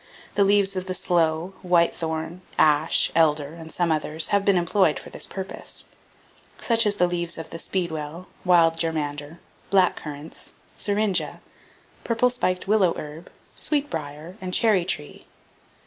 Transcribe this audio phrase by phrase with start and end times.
[0.33, 4.97] The leaves of the sloe, white thorn, ash, elder, and some others, have been employed
[4.97, 5.85] for this purpose;
[6.59, 9.37] such as the leaves of the speedwell, wild germander,
[9.69, 11.39] black currants, syringa,
[12.03, 15.27] purple spiked willow herb, sweet brier, and cherry tree.